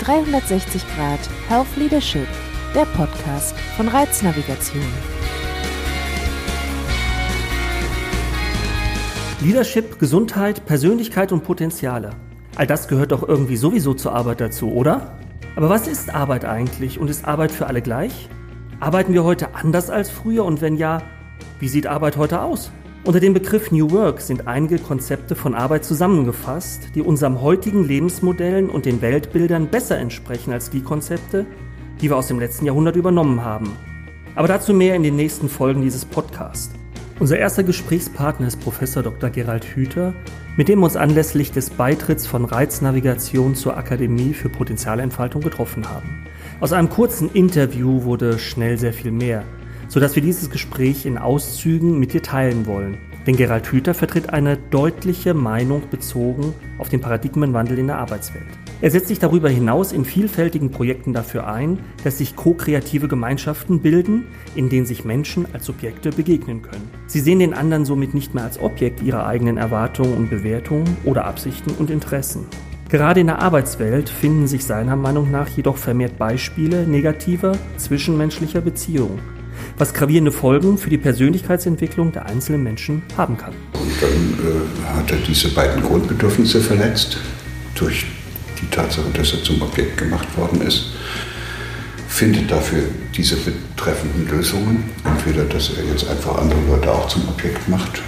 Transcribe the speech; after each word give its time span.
360 0.00 0.82
Grad 0.96 1.20
Health 1.48 1.76
Leadership, 1.76 2.26
der 2.74 2.86
Podcast 2.86 3.54
von 3.76 3.86
Reiznavigation. 3.86 4.82
Leadership, 9.42 9.98
Gesundheit, 9.98 10.64
Persönlichkeit 10.64 11.32
und 11.32 11.44
Potenziale. 11.44 12.10
All 12.56 12.66
das 12.66 12.88
gehört 12.88 13.12
doch 13.12 13.28
irgendwie 13.28 13.56
sowieso 13.56 13.92
zur 13.92 14.14
Arbeit 14.14 14.40
dazu, 14.40 14.72
oder? 14.72 15.18
Aber 15.54 15.68
was 15.68 15.86
ist 15.86 16.14
Arbeit 16.14 16.46
eigentlich 16.46 16.98
und 16.98 17.10
ist 17.10 17.26
Arbeit 17.26 17.50
für 17.50 17.66
alle 17.66 17.82
gleich? 17.82 18.30
Arbeiten 18.80 19.12
wir 19.12 19.24
heute 19.24 19.54
anders 19.54 19.90
als 19.90 20.08
früher 20.08 20.46
und 20.46 20.62
wenn 20.62 20.76
ja, 20.76 21.02
wie 21.58 21.68
sieht 21.68 21.86
Arbeit 21.86 22.16
heute 22.16 22.40
aus? 22.40 22.70
Unter 23.02 23.18
dem 23.18 23.32
Begriff 23.32 23.72
New 23.72 23.90
Work 23.92 24.20
sind 24.20 24.46
einige 24.46 24.78
Konzepte 24.78 25.34
von 25.34 25.54
Arbeit 25.54 25.86
zusammengefasst, 25.86 26.90
die 26.94 27.00
unserem 27.00 27.40
heutigen 27.40 27.82
Lebensmodellen 27.82 28.68
und 28.68 28.84
den 28.84 29.00
Weltbildern 29.00 29.68
besser 29.68 29.96
entsprechen 29.96 30.52
als 30.52 30.68
die 30.68 30.82
Konzepte, 30.82 31.46
die 32.02 32.10
wir 32.10 32.16
aus 32.18 32.28
dem 32.28 32.38
letzten 32.38 32.66
Jahrhundert 32.66 32.96
übernommen 32.96 33.42
haben. 33.42 33.74
Aber 34.34 34.48
dazu 34.48 34.74
mehr 34.74 34.96
in 34.96 35.02
den 35.02 35.16
nächsten 35.16 35.48
Folgen 35.48 35.80
dieses 35.80 36.04
Podcasts. 36.04 36.74
Unser 37.18 37.38
erster 37.38 37.62
Gesprächspartner 37.62 38.46
ist 38.46 38.60
Professor 38.60 39.02
Dr. 39.02 39.30
Gerald 39.30 39.64
Hüther, 39.64 40.12
mit 40.58 40.68
dem 40.68 40.80
wir 40.80 40.84
uns 40.84 40.96
anlässlich 40.96 41.52
des 41.52 41.70
Beitritts 41.70 42.26
von 42.26 42.44
Reiznavigation 42.44 43.54
zur 43.54 43.78
Akademie 43.78 44.34
für 44.34 44.50
Potenzialentfaltung 44.50 45.40
getroffen 45.40 45.88
haben. 45.88 46.26
Aus 46.60 46.74
einem 46.74 46.90
kurzen 46.90 47.30
Interview 47.32 48.04
wurde 48.04 48.38
schnell 48.38 48.76
sehr 48.76 48.92
viel 48.92 49.10
mehr 49.10 49.42
sodass 49.90 50.14
wir 50.14 50.22
dieses 50.22 50.48
Gespräch 50.48 51.04
in 51.04 51.18
Auszügen 51.18 51.98
mit 51.98 52.14
dir 52.14 52.22
teilen 52.22 52.64
wollen. 52.66 52.96
Denn 53.26 53.36
Gerald 53.36 53.70
Hüther 53.70 53.92
vertritt 53.92 54.30
eine 54.32 54.56
deutliche 54.56 55.34
Meinung 55.34 55.82
bezogen 55.90 56.54
auf 56.78 56.88
den 56.88 57.00
Paradigmenwandel 57.02 57.78
in 57.78 57.88
der 57.88 57.98
Arbeitswelt. 57.98 58.46
Er 58.80 58.90
setzt 58.90 59.08
sich 59.08 59.18
darüber 59.18 59.50
hinaus 59.50 59.92
in 59.92 60.06
vielfältigen 60.06 60.70
Projekten 60.70 61.12
dafür 61.12 61.46
ein, 61.46 61.80
dass 62.02 62.16
sich 62.16 62.34
ko-kreative 62.34 63.08
Gemeinschaften 63.08 63.80
bilden, 63.80 64.24
in 64.54 64.70
denen 64.70 64.86
sich 64.86 65.04
Menschen 65.04 65.46
als 65.52 65.66
Subjekte 65.66 66.10
begegnen 66.10 66.62
können. 66.62 66.88
Sie 67.06 67.20
sehen 67.20 67.40
den 67.40 67.52
anderen 67.52 67.84
somit 67.84 68.14
nicht 68.14 68.34
mehr 68.34 68.44
als 68.44 68.58
Objekt 68.58 69.02
ihrer 69.02 69.26
eigenen 69.26 69.58
Erwartungen 69.58 70.14
und 70.14 70.30
Bewertungen 70.30 70.96
oder 71.04 71.26
Absichten 71.26 71.72
und 71.78 71.90
Interessen. 71.90 72.46
Gerade 72.88 73.20
in 73.20 73.26
der 73.26 73.42
Arbeitswelt 73.42 74.08
finden 74.08 74.46
sich 74.46 74.64
seiner 74.64 74.96
Meinung 74.96 75.30
nach 75.30 75.48
jedoch 75.48 75.76
vermehrt 75.76 76.16
Beispiele 76.16 76.86
negativer 76.86 77.52
zwischenmenschlicher 77.76 78.62
Beziehungen 78.62 79.39
was 79.80 79.94
gravierende 79.94 80.30
Folgen 80.30 80.76
für 80.76 80.90
die 80.90 80.98
Persönlichkeitsentwicklung 80.98 82.12
der 82.12 82.26
einzelnen 82.26 82.62
Menschen 82.62 83.02
haben 83.16 83.38
kann. 83.38 83.54
Und 83.72 83.90
dann 84.00 84.10
äh, 84.10 84.98
hat 84.98 85.10
er 85.10 85.16
diese 85.18 85.48
beiden 85.48 85.82
Grundbedürfnisse 85.82 86.60
verletzt 86.60 87.16
durch 87.74 88.04
die 88.60 88.66
Tatsache, 88.66 89.08
dass 89.14 89.32
er 89.32 89.42
zum 89.42 89.62
Objekt 89.62 89.96
gemacht 89.96 90.28
worden 90.36 90.60
ist, 90.60 90.92
findet 92.08 92.50
dafür 92.50 92.82
diese 93.16 93.36
betreffenden 93.36 94.28
Lösungen. 94.28 94.84
Entweder, 95.04 95.44
dass 95.44 95.70
er 95.70 95.84
jetzt 95.84 96.06
einfach 96.08 96.36
andere 96.36 96.60
Leute 96.68 96.92
auch 96.92 97.08
zum 97.08 97.26
Objekt 97.28 97.66
macht 97.68 98.02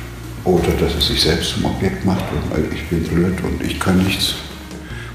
oder 0.44 0.72
dass 0.78 0.94
er 0.94 1.00
sich 1.00 1.22
selbst 1.22 1.54
zum 1.54 1.64
Objekt 1.64 2.04
macht 2.04 2.24
und 2.32 2.72
ich 2.72 2.86
bin 2.88 3.02
blöd 3.04 3.34
und 3.42 3.62
ich 3.62 3.80
kann 3.80 3.96
nichts. 4.04 4.34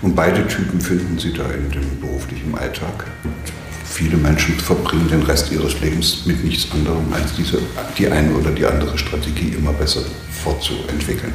Und 0.02 0.16
beide 0.16 0.48
Typen 0.48 0.80
finden 0.82 1.20
Sie 1.20 1.34
da 1.34 1.44
in 1.52 1.70
dem 1.70 2.00
beruflichen 2.00 2.56
Alltag. 2.56 3.06
Und 3.24 3.67
viele 3.98 4.17
Menschen 4.17 4.53
verbringen 4.59 5.08
den 5.09 5.23
Rest 5.23 5.52
ihres 5.52 5.81
Lebens 5.81 6.23
mit 6.28 6.44
nichts 6.44 6.72
anderem, 6.72 7.12
als 7.14 7.34
diese, 7.36 7.58
die 7.98 8.08
eine 8.08 8.31
oder 8.36 8.52
die 8.52 8.64
andere 8.64 8.95
Strategie 8.95 9.56
immer 9.58 9.73
besser 9.73 10.02
fortzuentwickeln. 10.44 11.34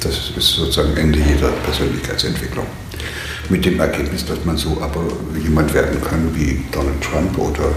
Das 0.00 0.32
ist 0.36 0.54
sozusagen 0.54 0.96
Ende 0.96 1.20
jeder 1.20 1.50
Persönlichkeitsentwicklung. 1.64 2.66
Mit 3.48 3.64
dem 3.64 3.78
Ergebnis, 3.78 4.24
dass 4.24 4.44
man 4.44 4.56
so 4.56 4.82
aber 4.82 5.04
jemand 5.40 5.72
werden 5.72 6.02
kann 6.02 6.34
wie 6.34 6.64
Donald 6.72 7.00
Trump 7.00 7.38
oder 7.38 7.70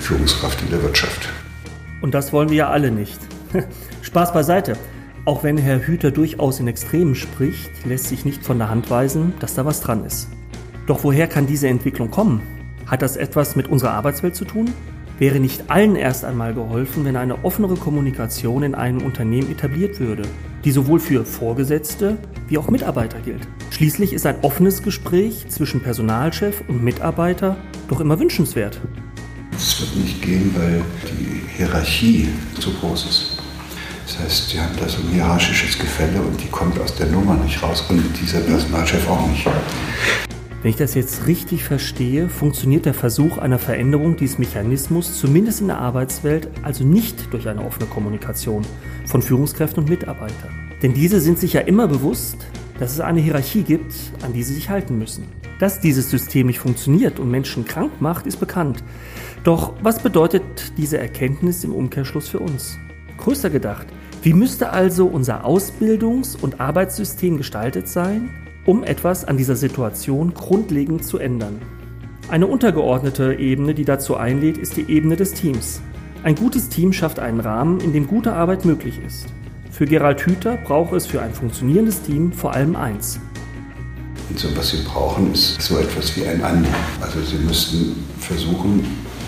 Führungskraft 0.00 0.60
in 0.60 0.68
der 0.68 0.82
Wirtschaft. 0.82 1.30
Und 2.02 2.12
das 2.12 2.34
wollen 2.34 2.50
wir 2.50 2.56
ja 2.56 2.68
alle 2.68 2.90
nicht. 2.90 3.18
Spaß 4.02 4.34
beiseite. 4.34 4.76
Auch 5.24 5.42
wenn 5.42 5.56
Herr 5.56 5.86
Hüter 5.86 6.10
durchaus 6.10 6.60
in 6.60 6.68
Extremen 6.68 7.14
spricht, 7.14 7.70
lässt 7.86 8.08
sich 8.08 8.26
nicht 8.26 8.44
von 8.44 8.58
der 8.58 8.68
Hand 8.68 8.90
weisen, 8.90 9.32
dass 9.40 9.54
da 9.54 9.64
was 9.64 9.80
dran 9.80 10.04
ist. 10.04 10.28
Doch 10.86 11.02
woher 11.02 11.28
kann 11.28 11.46
diese 11.46 11.68
Entwicklung 11.68 12.10
kommen? 12.10 12.61
Hat 12.86 13.02
das 13.02 13.16
etwas 13.16 13.56
mit 13.56 13.68
unserer 13.68 13.92
Arbeitswelt 13.92 14.36
zu 14.36 14.44
tun? 14.44 14.70
Wäre 15.18 15.38
nicht 15.38 15.70
allen 15.70 15.94
erst 15.94 16.24
einmal 16.24 16.52
geholfen, 16.52 17.04
wenn 17.04 17.16
eine 17.16 17.44
offenere 17.44 17.76
Kommunikation 17.76 18.62
in 18.62 18.74
einem 18.74 19.02
Unternehmen 19.02 19.50
etabliert 19.50 20.00
würde, 20.00 20.24
die 20.64 20.72
sowohl 20.72 20.98
für 20.98 21.24
Vorgesetzte 21.24 22.16
wie 22.48 22.58
auch 22.58 22.70
Mitarbeiter 22.70 23.20
gilt? 23.20 23.46
Schließlich 23.70 24.12
ist 24.12 24.26
ein 24.26 24.36
offenes 24.42 24.82
Gespräch 24.82 25.46
zwischen 25.48 25.80
Personalchef 25.80 26.62
und 26.66 26.82
Mitarbeiter 26.82 27.56
doch 27.88 28.00
immer 28.00 28.18
wünschenswert. 28.18 28.80
Es 29.56 29.80
wird 29.80 29.96
nicht 29.96 30.22
gehen, 30.22 30.52
weil 30.56 30.82
die 31.08 31.56
Hierarchie 31.56 32.28
zu 32.58 32.72
groß 32.72 33.06
ist. 33.08 33.38
Das 34.06 34.18
heißt, 34.18 34.50
sie 34.50 34.60
haben 34.60 34.74
da 34.78 34.88
so 34.88 34.98
ein 35.02 35.08
hierarchisches 35.08 35.78
Gefälle 35.78 36.20
und 36.20 36.42
die 36.42 36.48
kommt 36.48 36.78
aus 36.80 36.94
der 36.96 37.06
Nummer 37.06 37.34
nicht 37.36 37.62
raus 37.62 37.84
und 37.88 38.02
dieser 38.20 38.40
Personalchef 38.40 39.08
auch 39.08 39.28
nicht. 39.28 39.46
Wenn 40.62 40.70
ich 40.70 40.76
das 40.76 40.94
jetzt 40.94 41.26
richtig 41.26 41.64
verstehe, 41.64 42.28
funktioniert 42.28 42.86
der 42.86 42.94
Versuch 42.94 43.38
einer 43.38 43.58
Veränderung 43.58 44.16
dieses 44.16 44.38
Mechanismus 44.38 45.18
zumindest 45.18 45.60
in 45.60 45.66
der 45.66 45.78
Arbeitswelt 45.78 46.48
also 46.62 46.84
nicht 46.84 47.32
durch 47.32 47.48
eine 47.48 47.64
offene 47.64 47.86
Kommunikation 47.86 48.62
von 49.04 49.22
Führungskräften 49.22 49.82
und 49.82 49.90
Mitarbeitern. 49.90 50.70
Denn 50.80 50.94
diese 50.94 51.20
sind 51.20 51.40
sich 51.40 51.54
ja 51.54 51.62
immer 51.62 51.88
bewusst, 51.88 52.36
dass 52.78 52.92
es 52.92 53.00
eine 53.00 53.20
Hierarchie 53.20 53.62
gibt, 53.62 53.92
an 54.24 54.34
die 54.34 54.44
sie 54.44 54.54
sich 54.54 54.70
halten 54.70 54.98
müssen. 54.98 55.24
Dass 55.58 55.80
dieses 55.80 56.10
System 56.10 56.46
nicht 56.46 56.60
funktioniert 56.60 57.18
und 57.18 57.28
Menschen 57.28 57.64
krank 57.64 58.00
macht, 58.00 58.28
ist 58.28 58.38
bekannt. 58.38 58.84
Doch 59.42 59.72
was 59.82 60.00
bedeutet 60.00 60.44
diese 60.76 60.96
Erkenntnis 60.96 61.64
im 61.64 61.74
Umkehrschluss 61.74 62.28
für 62.28 62.38
uns? 62.38 62.78
Größer 63.18 63.50
gedacht, 63.50 63.88
wie 64.22 64.32
müsste 64.32 64.70
also 64.70 65.06
unser 65.06 65.44
Ausbildungs- 65.44 66.36
und 66.40 66.60
Arbeitssystem 66.60 67.36
gestaltet 67.36 67.88
sein, 67.88 68.30
um 68.66 68.84
etwas 68.84 69.24
an 69.24 69.36
dieser 69.36 69.56
Situation 69.56 70.34
grundlegend 70.34 71.04
zu 71.04 71.18
ändern. 71.18 71.60
Eine 72.28 72.46
untergeordnete 72.46 73.34
Ebene, 73.34 73.74
die 73.74 73.84
dazu 73.84 74.16
einlädt, 74.16 74.56
ist 74.56 74.76
die 74.76 74.90
Ebene 74.90 75.16
des 75.16 75.34
Teams. 75.34 75.82
Ein 76.22 76.36
gutes 76.36 76.68
Team 76.68 76.92
schafft 76.92 77.18
einen 77.18 77.40
Rahmen, 77.40 77.80
in 77.80 77.92
dem 77.92 78.06
gute 78.06 78.32
Arbeit 78.32 78.64
möglich 78.64 79.00
ist. 79.04 79.26
Für 79.70 79.86
Gerald 79.86 80.20
Hüther 80.20 80.56
braucht 80.56 80.92
es 80.92 81.06
für 81.06 81.20
ein 81.20 81.34
funktionierendes 81.34 82.02
Team 82.02 82.32
vor 82.32 82.54
allem 82.54 82.76
eins. 82.76 83.18
Und 84.28 84.38
so, 84.38 84.48
was 84.56 84.70
Sie 84.70 84.82
brauchen, 84.84 85.32
ist 85.32 85.60
so 85.60 85.78
etwas 85.78 86.16
wie 86.16 86.26
ein 86.26 86.42
Anliegen. 86.42 86.74
Also 87.00 87.20
Sie 87.20 87.38
müssten 87.38 87.96
versuchen, 88.20 88.84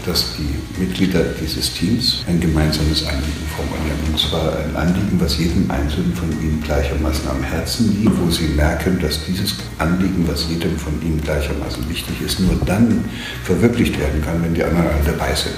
dass 0.07 0.37
die 0.37 0.81
Mitglieder 0.81 1.25
dieses 1.41 1.73
Teams 1.73 2.25
ein 2.29 2.41
gemeinsames 2.41 3.07
Anliegen 3.07 3.47
formulieren. 3.57 3.99
Und 4.09 4.19
zwar 4.19 4.59
ein 4.59 4.77
Anliegen, 4.77 5.21
was 5.21 5.39
jedem 5.39 5.71
Einzelnen 5.71 6.15
von 6.15 6.31
ihnen 6.41 6.63
gleichermaßen 6.63 7.29
am 7.29 7.43
Herzen 7.43 8.01
liegt, 8.01 8.21
wo 8.21 8.31
sie 8.31 8.49
merken, 8.49 8.99
dass 9.01 9.25
dieses 9.25 9.55
Anliegen, 9.79 10.27
was 10.29 10.49
jedem 10.49 10.77
von 10.77 11.01
ihnen 11.03 11.21
gleichermaßen 11.21 11.89
wichtig 11.89 12.21
ist, 12.21 12.41
nur 12.41 12.57
dann 12.67 13.05
verwirklicht 13.45 13.99
werden 13.99 14.23
kann, 14.23 14.43
wenn 14.43 14.55
die 14.55 14.65
anderen 14.65 14.87
alle 14.87 15.05
dabei 15.05 15.35
sind. 15.35 15.57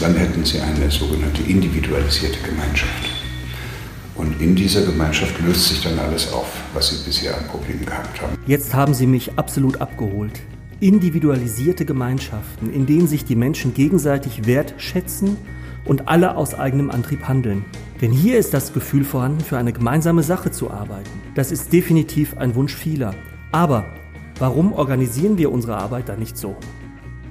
Dann 0.00 0.14
hätten 0.14 0.44
sie 0.44 0.60
eine 0.60 0.90
sogenannte 0.90 1.42
individualisierte 1.42 2.38
Gemeinschaft. 2.40 3.10
Und 4.14 4.40
in 4.40 4.54
dieser 4.54 4.82
Gemeinschaft 4.82 5.38
löst 5.40 5.68
sich 5.68 5.82
dann 5.82 5.98
alles 5.98 6.32
auf, 6.32 6.48
was 6.72 6.88
Sie 6.88 7.04
bisher 7.04 7.36
an 7.36 7.46
Problemen 7.48 7.84
gehabt 7.84 8.20
haben. 8.22 8.36
Jetzt 8.46 8.74
haben 8.74 8.94
Sie 8.94 9.06
mich 9.06 9.38
absolut 9.38 9.78
abgeholt 9.80 10.40
individualisierte 10.80 11.84
Gemeinschaften, 11.84 12.72
in 12.72 12.86
denen 12.86 13.06
sich 13.06 13.24
die 13.24 13.36
Menschen 13.36 13.74
gegenseitig 13.74 14.46
wertschätzen 14.46 15.36
und 15.84 16.08
alle 16.08 16.36
aus 16.36 16.54
eigenem 16.54 16.90
Antrieb 16.90 17.28
handeln. 17.28 17.64
Denn 18.00 18.10
hier 18.12 18.38
ist 18.38 18.52
das 18.52 18.72
Gefühl 18.72 19.04
vorhanden, 19.04 19.40
für 19.40 19.56
eine 19.56 19.72
gemeinsame 19.72 20.22
Sache 20.22 20.50
zu 20.50 20.70
arbeiten. 20.70 21.10
Das 21.34 21.52
ist 21.52 21.72
definitiv 21.72 22.36
ein 22.36 22.54
Wunsch 22.54 22.74
vieler. 22.74 23.14
Aber 23.52 23.86
warum 24.38 24.72
organisieren 24.72 25.38
wir 25.38 25.50
unsere 25.50 25.76
Arbeit 25.76 26.08
dann 26.08 26.18
nicht 26.18 26.36
so? 26.36 26.56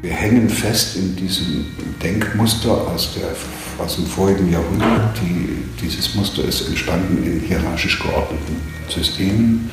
Wir 0.02 0.14
hängen 0.14 0.50
fest 0.50 0.98
in 0.98 1.16
diesem 1.16 1.66
Denkmuster 2.02 2.72
aus, 2.72 3.16
der, 3.16 3.84
aus 3.84 3.96
dem 3.96 4.06
vorigen 4.06 4.52
Jahrhundert. 4.52 5.18
Die, 5.22 5.50
dieses 5.82 6.16
Muster 6.16 6.44
ist 6.46 6.68
entstanden 6.68 7.24
in 7.24 7.40
hierarchisch 7.40 8.00
geordneten 8.00 8.56
Systemen 8.88 9.70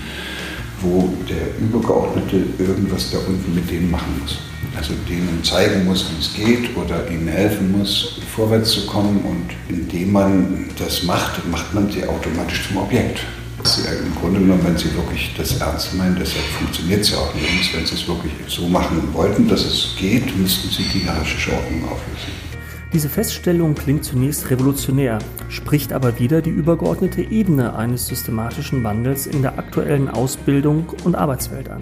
wo 0.83 1.13
der 1.29 1.57
Übergeordnete 1.61 2.45
irgendwas 2.59 3.11
da 3.11 3.19
unten 3.19 3.55
mit 3.55 3.71
denen 3.71 3.91
machen 3.91 4.21
muss. 4.21 4.39
Also 4.77 4.95
denen 5.09 5.43
zeigen 5.43 5.85
muss, 5.85 6.07
wie 6.11 6.21
es 6.21 6.35
geht 6.35 6.77
oder 6.77 7.09
ihnen 7.11 7.29
helfen 7.29 7.73
muss, 7.73 8.21
vorwärts 8.35 8.73
zu 8.73 8.87
kommen. 8.87 9.21
Und 9.25 9.75
indem 9.75 10.13
man 10.13 10.67
das 10.79 11.03
macht, 11.03 11.47
macht 11.51 11.73
man 11.75 11.91
sie 11.91 12.05
automatisch 12.05 12.69
zum 12.69 12.79
Objekt. 12.79 13.21
Sie, 13.65 13.83
Im 13.83 14.15
Grunde 14.21 14.41
genommen, 14.41 14.65
wenn 14.65 14.77
Sie 14.77 14.93
wirklich 14.97 15.33
das 15.37 15.61
ernst 15.61 15.95
meinen, 15.95 16.17
deshalb 16.19 16.45
funktioniert 16.59 17.03
es 17.03 17.11
ja 17.11 17.19
auch 17.19 17.33
nicht. 17.33 17.73
Wenn 17.73 17.87
Sie 17.87 17.95
es 17.95 18.09
wirklich 18.09 18.33
so 18.49 18.67
machen 18.67 19.09
wollten, 19.13 19.47
dass 19.47 19.65
es 19.65 19.95
geht, 19.97 20.37
müssten 20.37 20.69
Sie 20.69 20.83
die 20.83 21.01
hierarchische 21.01 21.53
Ordnung 21.53 21.85
auflösen. 21.85 22.52
Diese 22.93 23.09
Feststellung 23.09 23.75
klingt 23.75 24.05
zunächst 24.05 24.51
revolutionär, 24.51 25.19
spricht 25.49 25.95
aber 25.95 26.19
wieder 26.19 26.43
die 26.43 26.51
übergeordnete 26.51 27.23
Ebene 27.23 27.75
eines 27.75 28.07
systematischen 28.07 28.85
Wandels 28.85 29.27
in 29.27 29.41
der 29.41 29.59
aktuellen 29.59 30.11
Ausbildung 30.11 30.85
und 31.03 31.15
Arbeitswelt 31.15 31.71
an. 31.71 31.81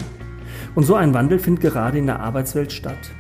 Und 0.77 0.85
so 0.85 0.95
ein 0.95 1.13
Wandel 1.13 1.41
findet 1.41 1.63
gerade 1.63 1.99
in 1.99 2.07
der 2.07 2.21
Arbeitswelt 2.21 2.73
statt. 2.73 3.11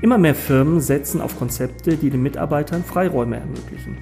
Immer 0.00 0.16
mehr 0.16 0.34
Firmen 0.34 0.80
setzen 0.80 1.20
auf 1.20 1.38
Konzepte, 1.38 1.98
die 1.98 2.08
den 2.08 2.22
Mitarbeitern 2.22 2.82
Freiräume 2.82 3.36
ermöglichen. 3.36 3.98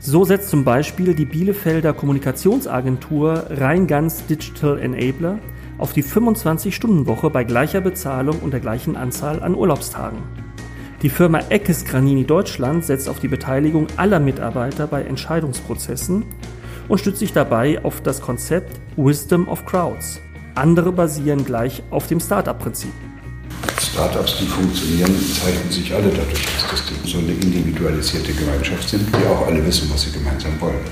So 0.00 0.24
setzt 0.24 0.50
zum 0.50 0.64
Beispiel 0.64 1.14
die 1.14 1.26
Bielefelder 1.26 1.92
Kommunikationsagentur 1.92 3.44
Rheingans 3.50 4.26
Digital 4.26 4.80
Enabler 4.80 5.38
auf 5.78 5.92
die 5.92 6.02
25-Stunden-Woche 6.02 7.30
bei 7.30 7.44
gleicher 7.44 7.80
Bezahlung 7.80 8.40
und 8.40 8.52
der 8.52 8.60
gleichen 8.60 8.96
Anzahl 8.96 9.44
an 9.44 9.54
Urlaubstagen. 9.54 10.18
Die 11.02 11.08
Firma 11.08 11.38
Eckes 11.48 11.86
Granini 11.86 12.26
Deutschland 12.26 12.84
setzt 12.84 13.08
auf 13.08 13.20
die 13.20 13.28
Beteiligung 13.28 13.86
aller 13.96 14.20
Mitarbeiter 14.20 14.86
bei 14.86 15.02
Entscheidungsprozessen 15.02 16.26
und 16.88 16.98
stützt 16.98 17.20
sich 17.20 17.32
dabei 17.32 17.82
auf 17.82 18.02
das 18.02 18.20
Konzept 18.20 18.78
Wisdom 18.98 19.48
of 19.48 19.64
Crowds. 19.64 20.20
Andere 20.54 20.92
basieren 20.92 21.46
gleich 21.46 21.82
auf 21.88 22.06
dem 22.08 22.20
Startup-Prinzip. 22.20 22.92
Startups, 23.80 24.40
die 24.40 24.44
funktionieren, 24.44 25.14
zeichnen 25.32 25.70
sich 25.70 25.94
alle 25.94 26.10
dadurch 26.10 26.46
aus, 26.46 26.70
dass 26.70 26.84
die 26.84 27.08
so 27.08 27.16
eine 27.16 27.32
individualisierte 27.32 28.34
Gemeinschaft 28.34 28.86
sind, 28.86 29.08
die 29.08 29.26
auch 29.26 29.46
alle 29.46 29.64
wissen, 29.66 29.88
was 29.90 30.02
sie 30.02 30.12
gemeinsam 30.12 30.52
wollen. 30.60 30.84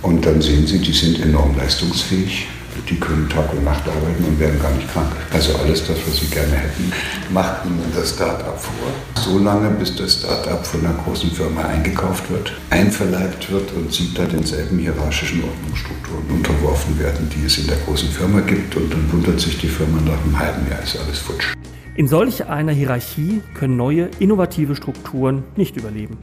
Und 0.00 0.24
dann 0.24 0.40
sehen 0.40 0.66
Sie, 0.66 0.78
die 0.78 0.92
sind 0.92 1.20
enorm 1.20 1.54
leistungsfähig, 1.58 2.46
die 2.88 2.98
können 2.98 3.28
Tag 3.28 3.52
und 3.52 3.64
Nacht 3.64 3.82
arbeiten 3.86 4.24
und 4.24 4.38
werden 4.38 4.60
gar 4.60 4.70
nicht 4.72 4.90
krank. 4.92 5.10
Also 5.32 5.56
alles 5.56 5.86
das, 5.86 5.96
was 6.06 6.16
sie 6.16 6.26
gerne 6.26 6.52
hätten, 6.52 6.92
macht 7.32 7.64
ihnen 7.66 7.92
das 7.94 8.10
Start-up 8.14 8.58
vor. 8.60 9.22
So 9.22 9.38
lange, 9.38 9.70
bis 9.70 9.94
das 9.96 10.14
Start-up 10.14 10.66
von 10.66 10.84
einer 10.84 10.94
großen 11.04 11.30
Firma 11.30 11.62
eingekauft 11.62 12.30
wird, 12.30 12.52
einverleibt 12.70 13.50
wird 13.50 13.72
und 13.72 13.92
sie 13.92 14.12
dann 14.14 14.28
denselben 14.28 14.78
hierarchischen 14.78 15.42
Ordnungsstrukturen 15.44 16.24
unterworfen 16.30 16.98
werden, 16.98 17.30
die 17.34 17.46
es 17.46 17.58
in 17.58 17.66
der 17.66 17.78
großen 17.78 18.08
Firma 18.10 18.40
gibt. 18.40 18.76
Und 18.76 18.92
dann 18.92 19.12
wundert 19.12 19.40
sich 19.40 19.58
die 19.58 19.68
Firma 19.68 20.00
nach 20.00 20.22
einem 20.22 20.38
halben 20.38 20.70
Jahr, 20.70 20.82
ist 20.82 20.98
alles 20.98 21.18
futsch. 21.18 21.54
In 21.96 22.08
solch 22.08 22.46
einer 22.46 22.72
Hierarchie 22.72 23.40
können 23.54 23.76
neue, 23.76 24.10
innovative 24.18 24.74
Strukturen 24.74 25.44
nicht 25.56 25.76
überleben. 25.76 26.18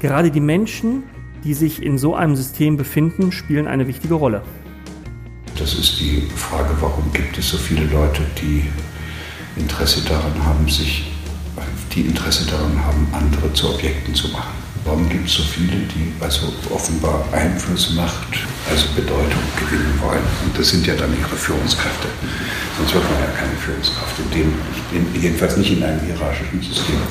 Gerade 0.00 0.30
die 0.30 0.40
Menschen, 0.40 1.02
die 1.42 1.54
sich 1.54 1.82
in 1.82 1.98
so 1.98 2.14
einem 2.14 2.36
System 2.36 2.76
befinden, 2.76 3.32
spielen 3.32 3.66
eine 3.66 3.88
wichtige 3.88 4.14
Rolle. 4.14 4.42
Das 5.58 5.74
ist 5.74 5.98
die 5.98 6.22
Frage, 6.36 6.70
warum 6.80 7.12
gibt 7.12 7.36
es 7.36 7.48
so 7.48 7.58
viele 7.58 7.84
Leute, 7.86 8.22
die 8.40 8.68
Interesse 9.56 10.02
daran 10.02 10.44
haben, 10.44 10.68
sich, 10.68 11.10
die 11.92 12.02
Interesse 12.02 12.46
daran 12.46 12.78
haben, 12.84 13.08
andere 13.12 13.52
zu 13.54 13.70
Objekten 13.70 14.14
zu 14.14 14.28
machen. 14.28 14.54
Warum 14.84 15.08
gibt 15.08 15.26
es 15.26 15.34
so 15.34 15.42
viele, 15.42 15.76
die 15.92 16.12
also 16.20 16.52
offenbar 16.70 17.24
Einfluss, 17.32 17.90
Macht, 17.94 18.38
also 18.70 18.86
Bedeutung 18.94 19.42
gewinnen 19.58 19.98
wollen? 20.00 20.22
Und 20.44 20.56
das 20.56 20.68
sind 20.68 20.86
ja 20.86 20.94
dann 20.94 21.10
ihre 21.18 21.36
Führungskräfte. 21.36 22.06
Sonst 22.78 22.94
wird 22.94 23.10
man 23.10 23.20
ja 23.20 23.26
keine 23.36 23.56
Führungskraft, 23.56 24.14
in 24.18 24.30
dem, 24.30 24.54
in, 24.92 25.20
jedenfalls 25.20 25.56
nicht 25.56 25.72
in 25.72 25.82
einem 25.82 26.00
hierarchischen 26.06 26.62
System. 26.62 27.02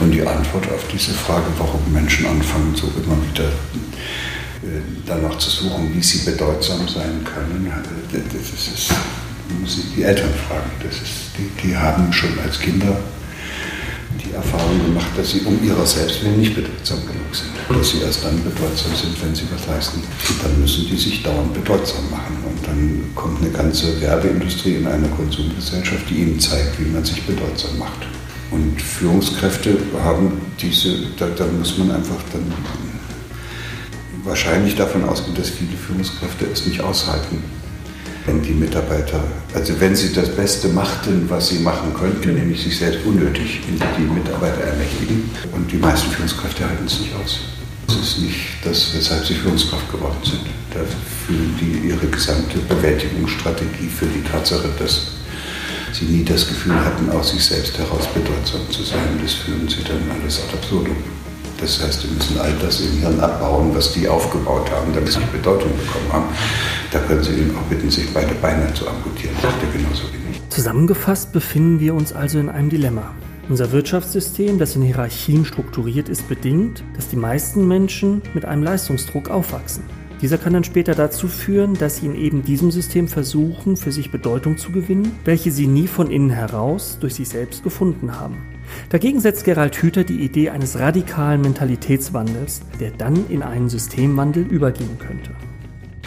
Und 0.00 0.10
die 0.12 0.20
Antwort 0.20 0.70
auf 0.70 0.86
diese 0.92 1.12
Frage, 1.14 1.46
warum 1.56 1.80
Menschen 1.92 2.26
anfangen, 2.26 2.76
so 2.76 2.92
immer 3.02 3.16
wieder 3.32 3.50
danach 5.06 5.38
zu 5.38 5.50
suchen, 5.50 5.90
wie 5.94 6.02
sie 6.02 6.30
bedeutsam 6.30 6.86
sein 6.88 7.24
können, 7.24 7.66
äh, 7.66 8.18
das 8.32 8.50
ist, 8.50 8.90
muss 9.60 9.78
ich 9.78 9.94
die 9.94 10.02
Eltern 10.02 10.32
fragen. 10.48 10.70
Das 10.82 10.96
ist, 10.96 11.32
die, 11.38 11.48
die 11.62 11.76
haben 11.76 12.12
schon 12.12 12.38
als 12.44 12.58
Kinder 12.58 12.96
die 14.24 14.32
Erfahrung 14.32 14.78
gemacht, 14.86 15.10
dass 15.16 15.30
sie 15.30 15.40
um 15.40 15.62
ihrer 15.62 15.86
selbst 15.86 16.22
willen 16.24 16.40
nicht 16.40 16.54
bedeutsam 16.54 16.98
genug 17.06 17.32
sind. 17.32 17.50
Dass 17.68 17.90
sie 17.90 18.00
erst 18.00 18.24
dann 18.24 18.42
bedeutsam 18.42 18.94
sind, 18.94 19.22
wenn 19.22 19.34
sie 19.34 19.44
was 19.52 19.66
leisten. 19.66 20.00
Und 20.00 20.44
dann 20.44 20.60
müssen 20.60 20.86
die 20.86 20.96
sich 20.96 21.22
dauernd 21.22 21.52
bedeutsam 21.54 22.10
machen. 22.10 22.36
Und 22.44 22.66
dann 22.66 23.02
kommt 23.14 23.42
eine 23.42 23.50
ganze 23.50 24.00
Werbeindustrie 24.00 24.76
in 24.76 24.86
einer 24.86 25.08
Konsumgesellschaft, 25.08 26.08
die 26.10 26.22
ihnen 26.22 26.40
zeigt, 26.40 26.78
wie 26.80 26.90
man 26.90 27.04
sich 27.04 27.22
bedeutsam 27.22 27.78
macht. 27.78 28.06
Und 28.50 28.80
Führungskräfte 28.80 29.76
haben 30.02 30.40
diese, 30.60 30.96
da, 31.18 31.26
da 31.36 31.46
muss 31.46 31.76
man 31.78 31.90
einfach 31.90 32.22
dann 32.32 32.44
wahrscheinlich 34.26 34.74
davon 34.74 35.04
ausgehen, 35.04 35.36
dass 35.36 35.50
viele 35.50 35.76
Führungskräfte 35.76 36.46
es 36.52 36.66
nicht 36.66 36.80
aushalten, 36.80 37.42
wenn 38.26 38.42
die 38.42 38.52
Mitarbeiter, 38.52 39.22
also 39.54 39.80
wenn 39.80 39.94
sie 39.94 40.12
das 40.12 40.28
Beste 40.30 40.68
machten, 40.68 41.26
was 41.28 41.48
sie 41.48 41.60
machen 41.60 41.94
könnten, 41.94 42.34
nämlich 42.34 42.62
sich 42.62 42.76
selbst 42.76 43.06
unnötig 43.06 43.60
in 43.68 43.80
die 43.96 44.12
Mitarbeiter 44.12 44.62
ermächtigen. 44.62 45.30
Und 45.52 45.70
die 45.70 45.76
meisten 45.76 46.10
Führungskräfte 46.10 46.68
halten 46.68 46.86
es 46.86 47.00
nicht 47.00 47.14
aus. 47.14 47.40
Das 47.86 47.96
ist 47.96 48.18
nicht 48.18 48.36
das, 48.64 48.94
weshalb 48.96 49.24
sie 49.24 49.34
Führungskraft 49.34 49.90
geworden 49.90 50.18
sind. 50.24 50.42
Da 50.74 50.80
fühlen 51.26 51.56
die 51.60 51.88
ihre 51.88 52.06
gesamte 52.08 52.58
Bewältigungsstrategie 52.58 53.88
für 53.88 54.06
die 54.06 54.22
Tatsache, 54.22 54.68
dass 54.78 55.02
sie 55.92 56.06
nie 56.06 56.24
das 56.24 56.48
Gefühl 56.48 56.74
hatten, 56.84 57.08
aus 57.10 57.30
sich 57.30 57.44
selbst 57.44 57.78
heraus 57.78 58.08
bedeutsam 58.12 58.60
zu 58.70 58.82
sein. 58.82 59.20
Das 59.22 59.34
führen 59.34 59.68
sie 59.68 59.84
dann 59.84 60.02
alles 60.20 60.40
ad 60.40 60.52
absurdum. 60.54 60.96
Das 61.60 61.82
heißt, 61.82 62.02
sie 62.02 62.08
müssen 62.08 62.38
all 62.38 62.52
das 62.60 62.80
im 62.80 62.98
Hirn 62.98 63.18
abbauen, 63.20 63.74
was 63.74 63.92
die 63.92 64.08
aufgebaut 64.08 64.70
haben, 64.70 64.92
damit 64.94 65.12
sie 65.12 65.20
Bedeutung 65.32 65.70
bekommen 65.76 66.12
haben. 66.12 66.24
Da 66.90 66.98
können 67.00 67.22
Sie 67.22 67.32
ihn 67.32 67.54
auch 67.56 67.68
bitten, 67.68 67.90
sich 67.90 68.12
beide 68.12 68.34
Beine 68.34 68.72
zu 68.74 68.88
amputieren. 68.88 69.34
Das 69.42 69.52
ist 69.52 69.72
genauso 69.72 70.04
wenig. 70.12 70.40
Zusammengefasst 70.50 71.32
befinden 71.32 71.80
wir 71.80 71.94
uns 71.94 72.12
also 72.12 72.38
in 72.38 72.48
einem 72.48 72.70
Dilemma. 72.70 73.14
Unser 73.48 73.72
Wirtschaftssystem, 73.72 74.58
das 74.58 74.76
in 74.76 74.82
Hierarchien 74.82 75.44
strukturiert 75.44 76.08
ist, 76.08 76.28
bedingt, 76.28 76.82
dass 76.96 77.08
die 77.08 77.16
meisten 77.16 77.66
Menschen 77.68 78.22
mit 78.34 78.44
einem 78.44 78.62
Leistungsdruck 78.62 79.30
aufwachsen. 79.30 79.84
Dieser 80.20 80.38
kann 80.38 80.54
dann 80.54 80.64
später 80.64 80.94
dazu 80.94 81.28
führen, 81.28 81.74
dass 81.74 81.98
sie 81.98 82.06
in 82.06 82.14
eben 82.14 82.42
diesem 82.42 82.70
System 82.70 83.06
versuchen, 83.06 83.76
für 83.76 83.92
sich 83.92 84.10
Bedeutung 84.10 84.56
zu 84.56 84.72
gewinnen, 84.72 85.12
welche 85.24 85.50
sie 85.50 85.66
nie 85.66 85.86
von 85.86 86.10
innen 86.10 86.30
heraus 86.30 86.98
durch 87.00 87.14
sich 87.14 87.28
selbst 87.28 87.62
gefunden 87.62 88.18
haben. 88.18 88.38
Dagegen 88.90 89.20
setzt 89.20 89.44
Gerald 89.44 89.76
Hüther 89.76 90.04
die 90.04 90.24
Idee 90.24 90.50
eines 90.50 90.78
radikalen 90.78 91.40
Mentalitätswandels, 91.40 92.60
der 92.80 92.90
dann 92.90 93.28
in 93.28 93.42
einen 93.42 93.68
Systemwandel 93.68 94.44
übergehen 94.44 94.98
könnte. 94.98 95.30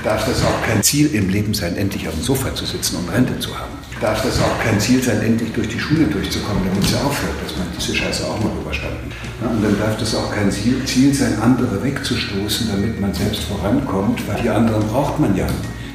Darf 0.04 0.26
das 0.26 0.44
auch 0.46 0.62
kein 0.66 0.82
Ziel 0.82 1.14
im 1.14 1.30
Leben 1.30 1.54
sein, 1.54 1.76
endlich 1.76 2.08
auf 2.08 2.14
dem 2.14 2.24
Sofa 2.24 2.56
zu 2.56 2.66
sitzen 2.66 2.96
und 2.98 3.10
Rente 3.14 3.38
zu 3.40 3.58
haben? 3.58 3.74
Darf 4.00 4.22
das 4.24 4.40
auch 4.42 4.60
kein 4.64 4.80
Ziel 4.80 5.04
sein, 5.04 5.22
endlich 5.22 5.52
durch 5.52 5.68
die 5.68 5.80
Schule 5.80 6.06
durchzukommen, 6.06 6.64
damit 6.66 6.86
sie 6.86 6.96
aufhört, 6.96 7.36
dass 7.44 7.58
man 7.58 7.68
diese 7.78 7.94
Scheiße 7.94 8.26
auch 8.26 8.42
mal 8.42 8.52
überstanden 8.62 9.12
ja, 9.42 9.50
Und 9.50 9.62
dann 9.62 9.78
darf 9.78 9.98
das 9.98 10.16
auch 10.16 10.34
kein 10.34 10.50
Ziel, 10.50 10.86
Ziel 10.86 11.14
sein, 11.14 11.38
andere 11.42 11.84
wegzustoßen, 11.84 12.70
damit 12.72 13.02
man 13.02 13.14
selbst 13.14 13.44
vorankommt, 13.44 14.26
weil 14.26 14.42
die 14.42 14.50
anderen 14.50 14.88
braucht 14.88 15.20
man 15.20 15.36
ja 15.36 15.48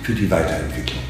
für 0.02 0.12
die 0.12 0.30
Weiterentwicklung. 0.30 1.03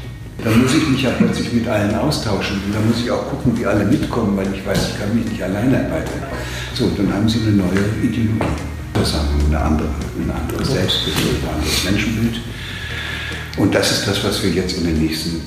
Dann 0.45 0.61
muss 0.61 0.75
ich 0.75 0.87
mich 0.87 1.01
ja 1.01 1.09
plötzlich 1.09 1.51
mit 1.53 1.67
allen 1.67 1.95
austauschen 1.95 2.61
und 2.63 2.75
dann 2.75 2.87
muss 2.87 2.99
ich 2.99 3.09
auch 3.09 3.27
gucken, 3.31 3.57
wie 3.57 3.65
alle 3.65 3.83
mitkommen, 3.83 4.37
weil 4.37 4.45
ich 4.53 4.63
weiß, 4.63 4.89
ich 4.89 4.99
kann 4.99 5.15
mich 5.15 5.25
nicht 5.25 5.41
alleine 5.41 5.73
weiterentwickeln. 5.89 6.37
So, 6.75 6.91
dann 6.95 7.11
haben 7.11 7.27
Sie 7.27 7.39
eine 7.39 7.53
neue 7.53 7.81
Ideologie. 8.03 8.45
Das 8.93 9.13
haben 9.13 9.27
eine 9.47 9.59
andere, 9.59 9.87
ein 9.87 10.29
anderes 10.29 10.71
Selbstbild, 10.71 11.17
ein 11.17 11.55
anderes 11.55 11.83
Menschenbild. 11.83 12.41
Und 13.57 13.73
das 13.73 13.91
ist 13.91 14.07
das, 14.07 14.23
was 14.23 14.43
wir 14.43 14.51
jetzt 14.51 14.77
in 14.77 14.85
den 14.85 14.99
nächsten 14.99 15.41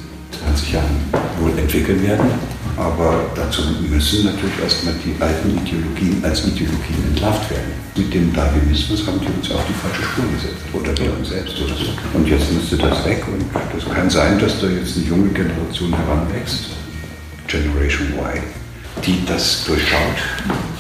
20 0.45 0.73
Jahren 0.73 0.97
wohl 1.40 1.57
entwickeln 1.57 2.02
werden. 2.02 2.26
Aber 2.78 3.26
dazu 3.35 3.62
müssen 3.90 4.26
natürlich 4.26 4.58
erstmal 4.62 4.94
die 5.04 5.20
alten 5.20 5.50
Ideologien 5.50 6.25
als 6.25 6.47
Ideologien 6.47 7.02
entlarvt 7.08 7.50
werden. 7.50 7.73
Mit 7.97 8.14
dem 8.14 8.32
Darwinismus 8.32 9.04
haben 9.06 9.20
die 9.20 9.26
uns 9.26 9.50
auf 9.50 9.64
die 9.66 9.75
falsche 9.75 10.02
Spur 10.04 10.25
gesetzt. 10.30 10.62
Oder 10.73 10.97
wir 10.97 11.18
uns 11.18 11.28
selbst 11.28 11.61
oder 11.61 11.75
so. 11.75 11.90
Und 12.14 12.28
jetzt 12.28 12.52
müsste 12.52 12.76
das 12.76 13.04
weg. 13.04 13.25
Und 13.26 13.44
das 13.75 13.92
kann 13.92 14.08
sein, 14.08 14.38
dass 14.38 14.61
da 14.61 14.68
jetzt 14.68 14.97
eine 14.97 15.06
junge 15.06 15.30
Generation 15.30 15.92
heranwächst. 15.92 16.70
Generation 17.49 18.12
Y 18.14 18.42
die 19.04 19.25
das 19.26 19.64
durchschaut, 19.64 20.18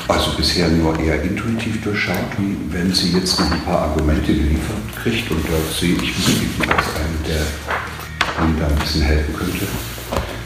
also 0.08 0.32
bisher 0.36 0.68
nur 0.68 0.98
eher 0.98 1.22
intuitiv 1.22 1.82
durchschaut, 1.82 2.16
wie 2.38 2.56
wenn 2.72 2.92
sie 2.92 3.12
jetzt 3.12 3.38
noch 3.38 3.50
ein 3.50 3.64
paar 3.64 3.90
Argumente 3.90 4.34
geliefert 4.34 4.76
kriegt. 5.02 5.30
Und 5.30 5.44
da 5.44 5.78
sehe 5.78 5.94
ich 5.94 6.00
mich 6.00 6.68
als 6.68 6.86
einen, 6.96 7.18
der 7.26 8.44
ihnen 8.44 8.58
da 8.58 8.66
ein 8.66 8.74
bisschen 8.76 9.02
helfen 9.02 9.34
könnte. 9.34 9.66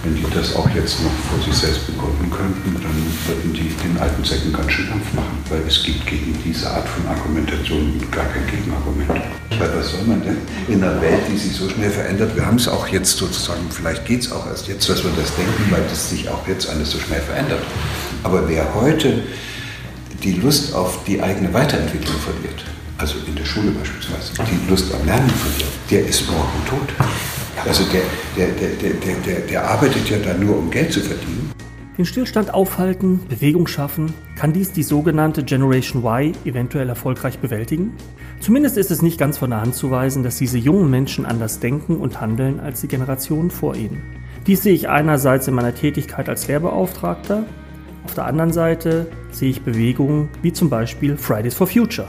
Wenn 0.02 0.16
die 0.16 0.26
das 0.35 0.56
auch 0.56 0.68
jetzt 0.71 1.00
noch 1.00 1.12
vor 1.30 1.38
sich 1.44 1.54
selbst 1.54 1.87
begründen 1.87 2.28
könnten, 2.28 2.75
dann 2.75 2.97
würden 3.26 3.52
die 3.52 3.71
den 3.87 3.97
alten 3.99 4.25
Säcken 4.25 4.52
ganz 4.52 4.73
schön 4.73 4.88
Kampf 4.88 5.12
machen, 5.14 5.38
weil 5.49 5.62
es 5.68 5.85
gibt 5.85 6.04
gegen 6.09 6.37
diese 6.44 6.68
Art 6.68 6.88
von 6.88 7.06
Argumentation 7.06 8.02
gar 8.11 8.25
kein 8.25 8.44
Gegenargument. 8.49 9.11
Weil 9.59 9.78
was 9.78 9.92
soll 9.92 10.02
man 10.02 10.21
denn 10.23 10.38
in 10.66 10.82
einer 10.82 11.00
Welt, 11.00 11.23
die 11.30 11.38
sich 11.38 11.54
so 11.54 11.68
schnell 11.68 11.90
verändert? 11.90 12.35
Wir 12.35 12.44
haben 12.44 12.56
es 12.56 12.66
auch 12.66 12.88
jetzt 12.88 13.16
sozusagen, 13.16 13.62
vielleicht 13.71 14.04
geht 14.04 14.23
es 14.23 14.32
auch 14.32 14.44
erst 14.49 14.66
jetzt, 14.66 14.88
dass 14.88 15.04
wir 15.04 15.12
das 15.16 15.37
denken, 15.37 15.71
weil 15.71 15.82
das 15.88 16.11
sich 16.11 16.28
auch 16.28 16.49
jetzt 16.49 16.68
alles 16.68 16.90
so 16.90 16.99
schnell 16.99 17.21
verändert. 17.21 17.62
Aber 18.25 18.49
wer 18.49 18.75
heute 18.75 19.23
die 20.25 20.32
Lust 20.32 20.75
auf 20.75 21.04
die 21.04 21.23
eigene 21.23 21.54
Weiterentwicklung 21.54 22.16
verliert, 22.18 22.64
also 22.99 23.18
in 23.26 23.37
der 23.37 23.44
Schule 23.44 23.71
beispielsweise, 23.71 24.32
die 24.50 24.68
Lust 24.68 24.92
am 24.92 25.06
Lernen 25.06 25.30
verliert, 25.30 25.71
der 25.90 26.06
ist 26.06 26.28
morgen 26.28 26.66
tot. 26.68 27.06
Also 27.66 27.85
der, 27.92 28.02
der, 28.37 28.49
der, 28.49 29.16
der, 29.25 29.40
der, 29.40 29.71
arbeitet 29.71 30.09
ja 30.11 30.18
da 30.18 30.35
nur, 30.35 30.59
um 30.59 30.71
Geld 30.71 30.92
zu 30.92 31.00
verdienen. 31.00 31.52
Den 31.99 32.06
Stillstand 32.06 32.54
aufhalten, 32.54 33.21
Bewegung 33.28 33.66
schaffen, 33.66 34.14
kann 34.37 34.52
dies 34.52 34.73
die 34.73 34.82
sogenannte 34.82 35.44
Generation 35.44 36.02
Y 36.02 36.35
eventuell 36.44 36.88
erfolgreich 36.88 37.38
bewältigen? 37.38 37.92
Zumindest 38.40 38.78
ist 38.78 38.90
es 38.90 39.02
nicht 39.02 39.18
ganz 39.18 39.38
von 39.38 39.50
der 39.50 39.61
Hand 39.61 39.75
zu 39.75 39.90
weisen, 39.90 40.23
dass 40.23 40.38
diese 40.38 40.59
jungen 40.59 40.90
Menschen 40.90 41.26
anders 41.26 41.61
denken 41.61 41.97
und 41.97 42.21
handeln 42.21 42.61
als 42.61 42.80
die 42.80 42.88
Generationen 42.88 43.50
vor 43.50 43.76
ihnen. 43.76 44.02
Dies 44.47 44.62
sehe 44.62 44.75
ich 44.75 44.88
einerseits 44.88 45.47
in 45.47 45.54
meiner 45.54 45.75
Tätigkeit 45.75 46.28
als 46.28 46.49
Lehrbeauftragter, 46.49 47.44
auf 48.04 48.14
der 48.14 48.25
anderen 48.25 48.52
Seite 48.52 49.06
sehe 49.30 49.50
ich 49.50 49.62
Bewegungen 49.62 50.28
wie 50.42 50.52
zum 50.52 50.68
Beispiel 50.68 51.16
Fridays 51.16 51.54
for 51.54 51.66
Future. 51.66 52.09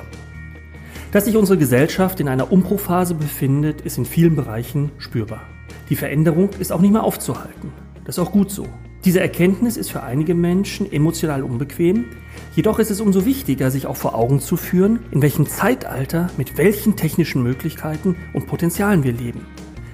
Dass 1.13 1.25
sich 1.25 1.37
unsere 1.37 1.59
Gesellschaft 1.59 2.19
in 2.21 2.27
einer 2.27 2.51
Umbruchphase 2.51 3.13
befindet, 3.13 3.81
ist 3.81 3.99
in 3.99 4.05
vielen 4.05 4.35
Bereichen 4.35 4.91
spürbar. 4.97 5.43
Die 5.91 5.95
Veränderung 5.95 6.49
ist 6.57 6.71
auch 6.71 6.81
nicht 6.81 6.91
mehr 6.91 7.03
aufzuhalten. 7.03 7.71
Das 8.03 8.17
ist 8.17 8.19
auch 8.23 8.31
gut 8.31 8.49
so. 8.49 8.65
Diese 9.05 9.19
Erkenntnis 9.19 9.77
ist 9.77 9.91
für 9.91 10.01
einige 10.01 10.33
Menschen 10.33 10.91
emotional 10.91 11.43
unbequem, 11.43 12.05
jedoch 12.55 12.79
ist 12.79 12.89
es 12.89 12.99
umso 12.99 13.27
wichtiger, 13.27 13.69
sich 13.69 13.85
auch 13.85 13.95
vor 13.95 14.15
Augen 14.15 14.39
zu 14.39 14.57
führen, 14.57 15.01
in 15.11 15.21
welchem 15.21 15.45
Zeitalter, 15.45 16.31
mit 16.35 16.57
welchen 16.57 16.95
technischen 16.95 17.43
Möglichkeiten 17.43 18.15
und 18.33 18.47
Potenzialen 18.47 19.03
wir 19.03 19.13
leben. 19.13 19.45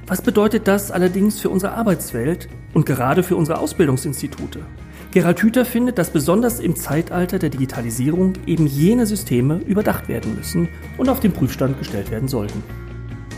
Was 0.08 0.22
bedeutet 0.22 0.70
das 0.70 0.90
allerdings 0.90 1.42
für 1.42 1.50
unsere 1.50 1.74
Arbeitswelt 1.74 2.48
und 2.74 2.86
gerade 2.86 3.24
für 3.24 3.36
unsere 3.36 3.60
Ausbildungsinstitute? 3.60 4.62
Gerald 5.12 5.42
Hüther 5.42 5.66
findet, 5.66 5.98
dass 5.98 6.12
besonders 6.12 6.60
im 6.60 6.76
Zeitalter 6.76 7.40
der 7.40 7.50
Digitalisierung 7.50 8.34
eben 8.46 8.68
jene 8.68 9.08
Systeme 9.08 9.60
überdacht 9.66 10.08
werden 10.08 10.36
müssen 10.36 10.68
und 11.00 11.10
auf 11.10 11.20
den 11.20 11.32
Prüfstand 11.32 11.80
gestellt 11.80 12.12
werden 12.12 12.28
sollten. 12.28 12.64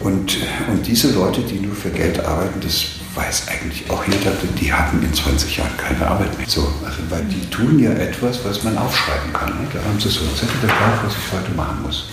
Und, 0.01 0.37
und 0.69 0.85
diese 0.85 1.13
Leute, 1.13 1.41
die 1.41 1.59
nur 1.59 1.73
für 1.73 1.91
Geld 1.91 2.19
arbeiten, 2.25 2.59
das 2.59 2.87
weiß 3.15 3.47
eigentlich 3.47 3.89
auch 3.89 4.03
jeder, 4.05 4.33
die 4.59 4.73
haben 4.73 5.01
in 5.01 5.13
20 5.13 5.57
Jahren 5.57 5.77
keine 5.77 6.05
Arbeit 6.05 6.37
mehr. 6.37 6.47
So, 6.49 6.61
also, 6.83 6.99
weil 7.09 7.23
die 7.25 7.49
tun 7.49 7.79
ja 7.79 7.91
etwas, 7.91 8.43
was 8.43 8.63
man 8.63 8.77
aufschreiben 8.77 9.31
kann. 9.31 9.49
Ne? 9.51 9.67
Da 9.71 9.79
haben 9.79 9.99
sie 9.99 10.09
so 10.09 10.25
ein 10.25 10.35
Zettel 10.35 10.67
drauf, 10.67 11.03
was 11.05 11.13
ich 11.13 11.39
heute 11.39 11.55
machen 11.55 11.83
muss. 11.83 12.09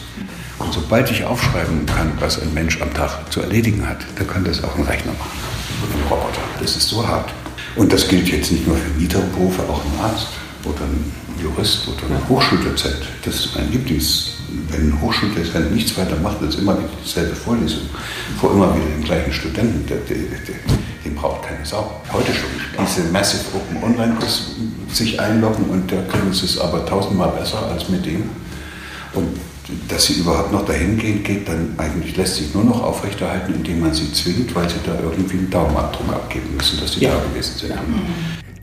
Und 0.60 0.72
sobald 0.72 1.10
ich 1.10 1.24
aufschreiben 1.24 1.84
kann, 1.86 2.12
was 2.20 2.40
ein 2.40 2.54
Mensch 2.54 2.80
am 2.80 2.94
Tag 2.94 3.32
zu 3.32 3.40
erledigen 3.40 3.88
hat, 3.88 4.06
dann 4.16 4.26
kann 4.28 4.44
das 4.44 4.62
auch 4.62 4.76
ein 4.76 4.84
Rechner 4.84 5.12
machen. 5.12 5.38
Ein 5.82 6.08
Roboter. 6.08 6.42
Das 6.60 6.76
ist 6.76 6.88
so 6.88 7.06
hart. 7.06 7.32
Und 7.78 7.92
das 7.92 8.08
gilt 8.08 8.28
jetzt 8.28 8.50
nicht 8.50 8.66
nur 8.66 8.76
für 8.76 8.90
niedere 8.98 9.22
Berufe, 9.22 9.62
auch 9.62 9.80
ein 9.84 10.00
Arzt 10.02 10.26
oder 10.64 10.80
ein 10.80 11.12
Jurist 11.40 11.86
oder 11.86 12.12
ein 12.12 12.28
Hochschuldozent. 12.28 12.96
Das 13.24 13.36
ist 13.36 13.54
mein 13.54 13.70
Lieblings. 13.70 14.32
Wenn 14.68 14.90
ein 14.90 15.00
Hochschuldozent 15.00 15.72
nichts 15.72 15.96
weiter 15.96 16.16
macht, 16.16 16.42
als 16.42 16.56
immer 16.56 16.76
wieder 16.76 16.88
dieselbe 17.04 17.36
Vorlesung, 17.36 17.82
vor 18.40 18.52
immer 18.52 18.74
wieder 18.74 18.86
den 18.86 19.04
gleichen 19.04 19.32
Studenten, 19.32 19.86
der, 19.86 19.98
der, 19.98 20.16
der, 20.16 20.56
den 21.04 21.14
braucht 21.14 21.42
keine 21.46 21.64
Sau. 21.64 22.00
Heute 22.12 22.32
schon. 22.34 22.50
Diese 22.84 23.06
Massive 23.12 23.44
Open 23.54 23.82
Online 23.84 24.16
sich 24.92 25.20
einloggen 25.20 25.66
und 25.66 25.88
der 25.88 26.02
kann 26.08 26.28
es 26.30 26.58
aber 26.58 26.84
tausendmal 26.84 27.30
besser 27.30 27.64
als 27.70 27.88
mit 27.88 28.04
dem. 28.04 28.24
Und 29.14 29.28
dass 29.88 30.06
sie 30.06 30.14
überhaupt 30.14 30.52
noch 30.52 30.64
dahin 30.64 30.96
gehen, 30.96 31.22
geht 31.22 31.46
dann 31.46 31.74
eigentlich 31.76 32.16
lässt 32.16 32.36
sich 32.36 32.54
nur 32.54 32.64
noch 32.64 32.82
aufrechterhalten, 32.82 33.54
indem 33.54 33.80
man 33.80 33.92
sie 33.92 34.10
zwingt, 34.12 34.54
weil 34.54 34.68
sie 34.68 34.78
da 34.84 34.98
irgendwie 34.98 35.38
einen 35.38 35.50
Daumenabdruck 35.50 36.08
abgeben 36.08 36.56
müssen, 36.56 36.80
dass 36.80 36.94
sie 36.94 37.00
ja. 37.00 37.14
da 37.14 37.22
gewesen 37.24 37.58
sind. 37.58 37.70
Ja. 37.70 37.82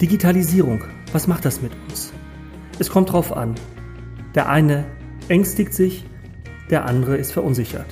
Digitalisierung, 0.01 0.83
was 1.13 1.27
macht 1.27 1.45
das 1.45 1.62
mit 1.62 1.71
uns? 1.88 2.12
Es 2.79 2.89
kommt 2.89 3.12
drauf 3.12 3.35
an. 3.35 3.55
Der 4.33 4.50
eine 4.50 4.85
ängstigt 5.29 5.74
sich, 5.74 6.05
der 6.69 6.85
andere 6.85 7.17
ist 7.17 7.31
verunsichert. 7.31 7.88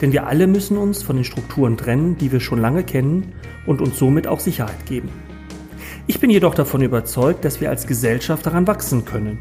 Denn 0.00 0.12
wir 0.12 0.26
alle 0.26 0.46
müssen 0.46 0.76
uns 0.76 1.02
von 1.02 1.16
den 1.16 1.24
Strukturen 1.24 1.76
trennen, 1.76 2.16
die 2.16 2.30
wir 2.30 2.40
schon 2.40 2.60
lange 2.60 2.84
kennen 2.84 3.32
und 3.66 3.80
uns 3.80 3.98
somit 3.98 4.26
auch 4.26 4.40
Sicherheit 4.40 4.86
geben. 4.86 5.08
Ich 6.06 6.20
bin 6.20 6.30
jedoch 6.30 6.54
davon 6.54 6.82
überzeugt, 6.82 7.44
dass 7.44 7.60
wir 7.60 7.70
als 7.70 7.86
Gesellschaft 7.86 8.46
daran 8.46 8.66
wachsen 8.66 9.04
können 9.04 9.38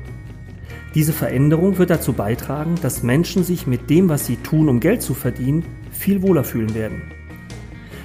diese 0.95 1.11
Veränderung 1.11 1.77
wird 1.77 1.89
dazu 1.89 2.13
beitragen, 2.13 2.75
dass 2.81 3.03
Menschen 3.03 3.43
sich 3.43 3.67
mit 3.67 3.89
dem, 3.89 4.07
was 4.07 4.25
sie 4.25 4.37
tun, 4.37 4.69
um 4.69 4.79
Geld 4.79 5.01
zu 5.01 5.13
verdienen, 5.13 5.65
viel 5.91 6.21
wohler 6.21 6.45
fühlen 6.45 6.73
werden. 6.73 7.01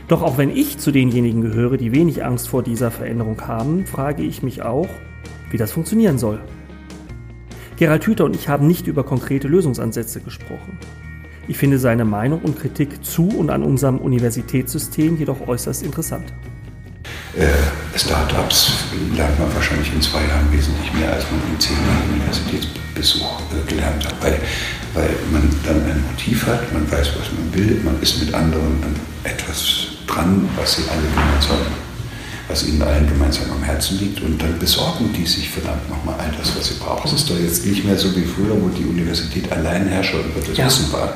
Doch 0.08 0.22
auch 0.22 0.38
wenn 0.38 0.50
ich 0.50 0.78
zu 0.78 0.90
denjenigen 0.90 1.40
gehöre, 1.40 1.76
die 1.76 1.92
wenig 1.92 2.24
Angst 2.24 2.48
vor 2.48 2.64
dieser 2.64 2.90
Veränderung 2.90 3.40
haben, 3.46 3.86
frage 3.86 4.24
ich 4.24 4.42
mich 4.42 4.62
auch, 4.62 4.88
wie 5.50 5.56
das 5.56 5.70
funktionieren 5.70 6.18
soll. 6.18 6.40
Gerald 7.76 8.04
Hüther 8.08 8.24
und 8.24 8.34
ich 8.34 8.48
haben 8.48 8.66
nicht 8.66 8.88
über 8.88 9.04
konkrete 9.04 9.46
Lösungsansätze 9.46 10.20
gesprochen. 10.20 10.76
Ich 11.46 11.58
finde 11.58 11.78
seine 11.78 12.04
Meinung 12.04 12.40
und 12.40 12.58
Kritik 12.58 13.04
zu 13.04 13.28
und 13.28 13.50
an 13.50 13.62
unserem 13.62 13.98
Universitätssystem 13.98 15.16
jedoch 15.16 15.46
äußerst 15.46 15.84
interessant. 15.84 16.32
Äh, 17.36 17.46
Startups 17.96 18.84
lernt 19.14 19.38
man 19.38 19.54
wahrscheinlich 19.54 19.92
in 19.94 20.02
zwei 20.02 20.26
Jahren 20.26 20.50
wesentlich 20.52 20.92
mehr, 20.92 21.12
als 21.12 21.24
man 21.30 21.40
in 21.52 21.60
zehn 21.60 21.76
Jahren 21.76 22.10
Universitätsbesuch 22.14 22.79
äh, 23.00 23.68
gelernt 23.68 24.04
hat, 24.06 24.14
weil, 24.20 24.38
weil 24.94 25.10
man 25.32 25.48
dann 25.64 25.76
ein 25.76 26.04
Motiv 26.10 26.46
hat, 26.46 26.72
man 26.72 26.90
weiß, 26.90 27.08
was 27.18 27.30
man 27.32 27.54
will, 27.54 27.80
man 27.84 28.00
ist 28.00 28.20
mit 28.20 28.32
anderen 28.34 28.82
an 28.82 28.94
etwas 29.24 29.86
dran, 30.06 30.48
was 30.56 30.76
sie 30.76 30.82
alle 30.90 31.08
gemeinsam, 31.14 31.58
was 32.48 32.66
ihnen 32.66 32.82
allen 32.82 33.08
gemeinsam 33.08 33.50
am 33.52 33.62
Herzen 33.62 33.98
liegt 33.98 34.20
und 34.22 34.40
dann 34.40 34.58
besorgen 34.58 35.12
die 35.16 35.26
sich 35.26 35.48
verdammt 35.48 35.88
nochmal 35.88 36.16
all 36.18 36.32
das, 36.38 36.56
was 36.56 36.68
sie 36.68 36.74
brauchen. 36.74 37.06
Es 37.06 37.12
ist 37.20 37.30
doch 37.30 37.38
jetzt 37.38 37.64
nicht 37.64 37.84
mehr 37.84 37.96
so 37.96 38.14
wie 38.16 38.24
früher, 38.24 38.60
wo 38.60 38.68
die 38.68 38.84
Universität 38.84 39.50
Alleinherrscher 39.52 40.18
über 40.18 40.40
das 40.46 40.56
ja. 40.56 40.66
Wissen 40.66 40.92
war, 40.92 41.14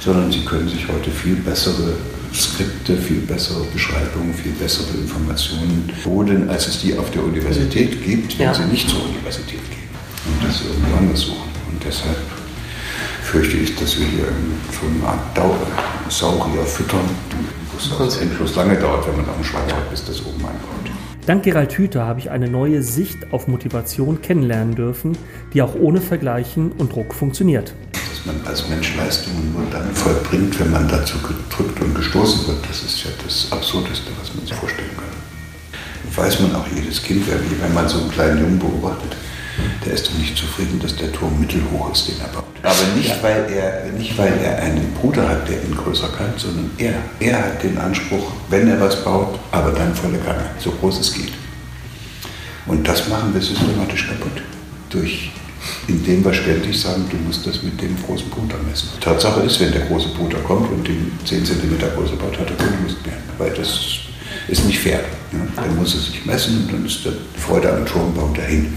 sondern 0.00 0.30
sie 0.30 0.44
können 0.44 0.68
sich 0.68 0.86
heute 0.88 1.10
viel 1.10 1.36
bessere 1.36 1.96
Skripte, 2.34 2.96
viel 2.96 3.20
bessere 3.20 3.64
Beschreibungen, 3.72 4.32
viel 4.34 4.52
bessere 4.52 4.96
Informationen 4.96 5.92
holen, 6.04 6.48
als 6.48 6.68
es 6.68 6.80
die 6.80 6.96
auf 6.96 7.10
der 7.10 7.24
Universität 7.24 8.02
gibt, 8.04 8.38
wenn 8.38 8.46
ja. 8.46 8.54
sie 8.54 8.64
nicht 8.64 8.88
zur 8.88 9.04
Universität 9.04 9.60
gehen 9.70 9.81
und 10.26 10.48
das 10.48 10.62
irgendwo 10.62 10.96
anders 10.96 11.20
suchen. 11.20 11.50
Und 11.70 11.84
deshalb 11.84 12.16
fürchte 13.22 13.56
ich, 13.56 13.74
dass 13.76 13.98
wir 13.98 14.06
hier 14.06 14.26
so 14.70 14.86
eine 14.86 15.08
Art 15.08 15.36
Dauer, 15.36 15.66
Saurier 16.08 16.64
füttern, 16.64 17.08
wo 17.72 18.04
es 18.04 18.16
endlos 18.16 18.54
lange 18.56 18.76
dauert, 18.76 19.06
wenn 19.08 19.16
man 19.16 19.28
auf 19.28 19.36
dem 19.36 19.44
Schwein 19.44 19.66
hat, 19.66 19.90
bis 19.90 20.04
das 20.04 20.20
oben 20.20 20.44
ankommt. 20.44 20.90
Dank 21.26 21.44
Gerald 21.44 21.72
Hüther 21.72 22.04
habe 22.04 22.18
ich 22.18 22.30
eine 22.30 22.48
neue 22.48 22.82
Sicht 22.82 23.32
auf 23.32 23.46
Motivation 23.46 24.20
kennenlernen 24.22 24.74
dürfen, 24.74 25.16
die 25.54 25.62
auch 25.62 25.74
ohne 25.76 26.00
Vergleichen 26.00 26.72
und 26.72 26.92
Druck 26.92 27.14
funktioniert 27.14 27.74
man 28.24 28.40
als 28.46 28.68
Mensch 28.68 28.94
Leistungen 28.96 29.52
nur 29.52 29.66
dann 29.70 29.92
vollbringt, 29.94 30.58
wenn 30.60 30.70
man 30.70 30.88
dazu 30.88 31.18
gedrückt 31.18 31.80
und 31.80 31.94
gestoßen 31.94 32.46
wird. 32.46 32.68
Das 32.68 32.82
ist 32.82 33.04
ja 33.04 33.10
das 33.24 33.50
Absurdeste, 33.50 34.10
was 34.20 34.34
man 34.34 34.46
sich 34.46 34.54
vorstellen 34.54 34.90
kann. 34.96 36.14
Weiß 36.14 36.40
man 36.40 36.54
auch 36.54 36.66
jedes 36.68 37.02
Kind, 37.02 37.24
wenn 37.28 37.74
man 37.74 37.88
so 37.88 37.98
einen 38.00 38.10
kleinen 38.10 38.40
Jungen 38.40 38.58
beobachtet, 38.58 39.16
der 39.84 39.94
ist 39.94 40.08
doch 40.08 40.14
nicht 40.14 40.36
zufrieden, 40.36 40.80
dass 40.80 40.96
der 40.96 41.12
Turm 41.12 41.38
mittelhoch 41.40 41.92
ist, 41.92 42.08
den 42.08 42.20
er 42.20 42.28
baut. 42.28 42.44
Aber 42.62 42.96
nicht, 42.96 43.22
weil 43.22 43.46
er, 43.52 43.92
nicht, 43.92 44.16
weil 44.16 44.32
er 44.42 44.58
einen 44.58 44.92
Bruder 44.94 45.28
hat, 45.28 45.48
der 45.48 45.62
ihn 45.62 45.76
größer 45.76 46.08
kann, 46.08 46.32
sondern 46.36 46.70
er. 46.78 46.94
Er 47.20 47.38
hat 47.38 47.62
den 47.62 47.78
Anspruch, 47.78 48.32
wenn 48.48 48.68
er 48.68 48.80
was 48.80 49.04
baut, 49.04 49.38
aber 49.50 49.72
dann 49.72 49.94
volle 49.94 50.18
Kanne, 50.18 50.50
so 50.58 50.70
groß 50.70 51.00
es 51.00 51.12
geht. 51.12 51.32
Und 52.66 52.86
das 52.86 53.08
machen 53.08 53.34
wir 53.34 53.40
systematisch 53.40 54.08
kaputt. 54.08 54.42
Durch 54.90 55.30
indem 55.88 56.24
wir 56.24 56.34
ständig 56.34 56.80
sagen, 56.80 57.04
du 57.10 57.16
musst 57.18 57.46
das 57.46 57.62
mit 57.62 57.80
dem 57.80 57.96
großen 58.04 58.28
Puter 58.30 58.56
messen. 58.68 58.88
Tatsache 59.00 59.40
ist, 59.42 59.60
wenn 59.60 59.72
der 59.72 59.82
große 59.82 60.08
Puter 60.10 60.38
kommt 60.38 60.70
und 60.70 60.86
den 60.86 61.12
10 61.24 61.44
cm 61.44 61.78
größer 61.94 62.16
baut, 62.16 62.38
hat 62.38 62.50
er 62.50 62.56
keine 62.56 62.82
Lust 62.82 63.04
mehr. 63.06 63.16
Weil 63.38 63.50
das 63.50 64.00
ist 64.48 64.64
nicht 64.64 64.78
fair. 64.78 65.00
Ja? 65.32 65.62
Dann 65.62 65.76
muss 65.76 65.94
er 65.94 66.00
sich 66.00 66.24
messen 66.24 66.64
und 66.64 66.72
dann 66.72 66.86
ist 66.86 67.04
die 67.04 67.40
Freude 67.40 67.72
am 67.72 67.86
Turmbau 67.86 68.32
dahin. 68.36 68.76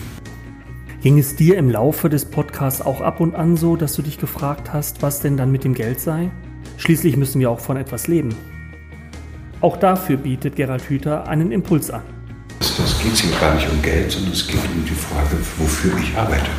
Ging 1.05 1.19
es 1.19 1.35
dir 1.35 1.55
im 1.59 1.69
Laufe 1.69 2.09
des 2.09 2.25
Podcasts 2.25 2.81
auch 2.81 2.99
ab 2.99 3.19
und 3.19 3.35
an 3.35 3.57
so, 3.57 3.75
dass 3.75 3.93
du 3.93 4.01
dich 4.01 4.17
gefragt 4.17 4.73
hast, 4.73 5.03
was 5.03 5.19
denn 5.19 5.37
dann 5.37 5.51
mit 5.51 5.63
dem 5.63 5.75
Geld 5.75 5.99
sei? 5.99 6.31
Schließlich 6.77 7.15
müssen 7.15 7.39
wir 7.39 7.51
auch 7.51 7.59
von 7.59 7.77
etwas 7.77 8.07
leben. 8.07 8.33
Auch 9.61 9.77
dafür 9.77 10.17
bietet 10.17 10.55
Gerald 10.55 10.81
Hüther 10.89 11.27
einen 11.27 11.51
Impuls 11.51 11.91
an. 11.91 12.01
Es 12.59 12.99
geht 13.03 13.17
hier 13.17 13.39
gar 13.39 13.53
nicht 13.53 13.69
um 13.69 13.79
Geld, 13.83 14.13
sondern 14.13 14.33
es 14.33 14.47
geht 14.47 14.55
um 14.55 14.83
die 14.83 14.95
Frage, 14.95 15.37
wofür 15.59 15.91
ich 15.99 16.17
arbeite. 16.17 16.49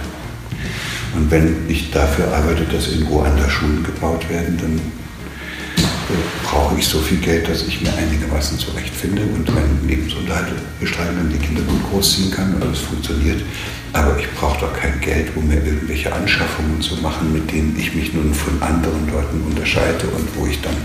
Und 1.17 1.29
wenn 1.29 1.69
ich 1.69 1.91
dafür 1.91 2.33
arbeite, 2.33 2.67
dass 2.67 2.87
in 2.87 3.03
Ruanda 3.03 3.51
Schulen 3.51 3.83
gebaut 3.83 4.31
werden, 4.31 4.57
dann 4.59 4.81
äh, 5.77 6.45
brauche 6.45 6.79
ich 6.79 6.87
so 6.87 7.01
viel 7.01 7.19
Geld, 7.19 7.49
dass 7.49 7.67
ich 7.67 7.83
mir 7.83 7.93
einigermaßen 7.97 8.57
zurechtfinde 8.61 9.23
und 9.23 9.53
meinen 9.53 9.89
Lebensunterhalt 9.89 10.53
bestreiten 10.79 11.19
und 11.19 11.33
die 11.33 11.39
Kinder 11.39 11.63
gut 11.63 11.83
großziehen 11.91 12.31
kann 12.31 12.55
und 12.55 12.63
alles 12.63 12.79
funktioniert. 12.79 13.43
Aber 13.93 14.17
ich 14.19 14.26
brauche 14.37 14.61
doch 14.61 14.73
kein 14.73 15.01
Geld, 15.01 15.35
um 15.37 15.49
mir 15.49 15.57
irgendwelche 15.57 16.13
Anschaffungen 16.13 16.81
zu 16.81 16.97
machen, 16.97 17.33
mit 17.33 17.51
denen 17.51 17.77
ich 17.79 17.95
mich 17.95 18.13
nun 18.13 18.33
von 18.35 18.63
anderen 18.63 19.11
Leuten 19.11 19.43
unterscheide 19.43 20.07
und 20.09 20.29
wo 20.37 20.47
ich 20.47 20.61
dann 20.63 20.77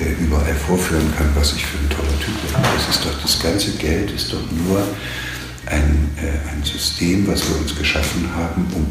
äh, 0.00 0.12
überall 0.22 0.54
vorführen 0.54 1.12
kann, 1.16 1.30
was 1.34 1.54
ich 1.54 1.64
für 1.64 1.78
ein 1.78 1.88
toller 1.88 2.18
Typ 2.20 2.34
bin. 2.42 2.62
Das 2.62 2.96
ist 2.96 3.04
doch 3.04 3.22
das 3.22 3.40
ganze 3.40 3.70
Geld 3.72 4.10
ist 4.10 4.32
doch 4.32 4.42
nur 4.66 4.82
ein, 5.66 6.10
äh, 6.16 6.50
ein 6.50 6.62
System, 6.64 7.26
was 7.26 7.48
wir 7.48 7.56
uns 7.56 7.76
geschaffen 7.76 8.28
haben, 8.34 8.66
um 8.74 8.86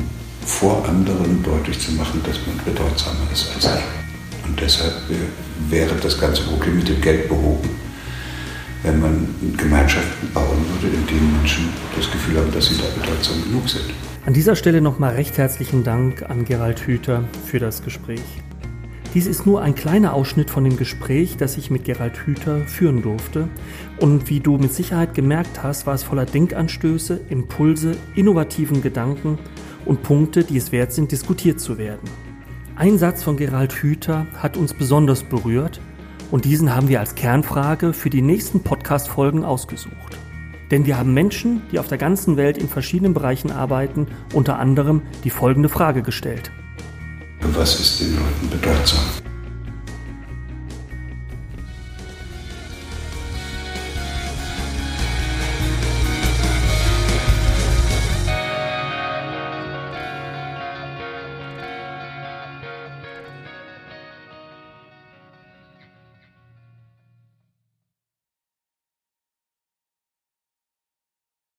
vor 0.45 0.85
anderen 0.87 1.41
deutlich 1.43 1.79
zu 1.79 1.91
machen, 1.93 2.21
dass 2.25 2.37
man 2.45 2.57
bedeutsamer 2.65 3.27
ist 3.31 3.49
als 3.55 3.65
ich. 3.65 4.47
Und 4.47 4.59
deshalb 4.59 4.93
äh, 5.09 5.71
wäre 5.71 5.95
das 5.95 6.19
ganze 6.19 6.43
Problem 6.43 6.77
mit 6.77 6.89
dem 6.89 7.01
Geld 7.01 7.27
behoben, 7.29 7.69
wenn 8.83 8.99
man 8.99 9.27
Gemeinschaften 9.57 10.31
bauen 10.33 10.65
würde, 10.73 10.95
in 10.95 11.07
denen 11.07 11.37
Menschen 11.37 11.69
das 11.95 12.11
Gefühl 12.11 12.37
haben, 12.37 12.51
dass 12.51 12.67
sie 12.67 12.77
da 12.77 12.83
bedeutsam 13.01 13.41
genug 13.43 13.67
sind. 13.67 13.85
An 14.25 14.33
dieser 14.33 14.55
Stelle 14.55 14.81
nochmal 14.81 15.15
recht 15.15 15.37
herzlichen 15.37 15.83
Dank 15.83 16.29
an 16.29 16.45
Gerald 16.45 16.79
Hüther 16.81 17.23
für 17.45 17.59
das 17.59 17.83
Gespräch. 17.83 18.21
Dies 19.13 19.27
ist 19.27 19.45
nur 19.45 19.61
ein 19.61 19.75
kleiner 19.75 20.13
Ausschnitt 20.13 20.49
von 20.49 20.63
dem 20.63 20.75
Gespräch, 20.75 21.37
das 21.37 21.55
ich 21.57 21.69
mit 21.69 21.85
Gerald 21.85 22.17
Hüther 22.25 22.61
führen 22.65 23.03
durfte. 23.03 23.47
Und 23.99 24.29
wie 24.29 24.39
du 24.39 24.57
mit 24.57 24.73
Sicherheit 24.73 25.13
gemerkt 25.13 25.61
hast, 25.61 25.85
war 25.85 25.93
es 25.93 26.03
voller 26.03 26.25
Denkanstöße, 26.25 27.21
Impulse, 27.29 27.95
innovativen 28.15 28.81
Gedanken 28.81 29.37
und 29.85 30.01
Punkte, 30.01 30.43
die 30.43 30.57
es 30.57 30.71
wert 30.71 30.93
sind, 30.93 31.11
diskutiert 31.11 31.59
zu 31.59 31.77
werden. 31.77 32.09
Ein 32.75 32.97
Satz 32.97 33.21
von 33.21 33.37
Gerald 33.37 33.71
Hüther 33.73 34.25
hat 34.35 34.57
uns 34.57 34.73
besonders 34.73 35.23
berührt 35.23 35.79
und 36.33 36.45
diesen 36.45 36.73
haben 36.73 36.87
wir 36.87 36.99
als 36.99 37.13
Kernfrage 37.13 37.93
für 37.93 38.09
die 38.09 38.23
nächsten 38.23 38.63
Podcast-Folgen 38.63 39.45
ausgesucht. 39.45 40.17
Denn 40.71 40.87
wir 40.87 40.97
haben 40.97 41.13
Menschen, 41.13 41.61
die 41.71 41.77
auf 41.77 41.87
der 41.87 41.99
ganzen 41.99 42.37
Welt 42.37 42.57
in 42.57 42.67
verschiedenen 42.67 43.13
Bereichen 43.13 43.51
arbeiten, 43.51 44.07
unter 44.33 44.57
anderem 44.57 45.03
die 45.23 45.29
folgende 45.29 45.69
Frage 45.69 46.01
gestellt. 46.01 46.51
Was 47.39 47.79
ist 47.79 47.99
den 47.99 48.15
Leuten 48.15 48.49
bedeutsam? 48.49 49.32